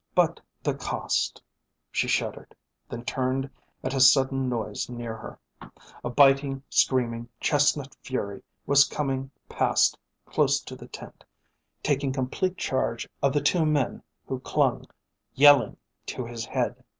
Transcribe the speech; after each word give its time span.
But 0.15 0.39
the 0.63 0.73
cost! 0.73 1.43
She 1.91 2.07
shuddered, 2.07 2.55
then 2.89 3.05
turned 3.05 3.47
at 3.83 3.93
a 3.93 3.99
sudden 3.99 4.49
noise 4.49 4.89
near 4.89 5.15
her. 5.15 5.37
A 6.03 6.09
biting, 6.09 6.63
screaming 6.71 7.29
chestnut 7.39 7.95
fury 8.01 8.41
was 8.65 8.83
coming 8.83 9.29
past 9.47 9.99
close 10.25 10.59
to 10.61 10.75
the 10.75 10.87
tent, 10.87 11.23
taking 11.83 12.11
complete 12.11 12.57
charge 12.57 13.07
of 13.21 13.31
the 13.31 13.41
two 13.41 13.63
men 13.63 14.01
who 14.27 14.39
clung, 14.39 14.87
yelling, 15.35 15.77
to 16.07 16.25
his 16.25 16.45
head. 16.45 16.83